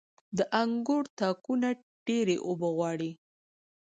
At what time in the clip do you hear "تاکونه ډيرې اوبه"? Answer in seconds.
1.19-2.67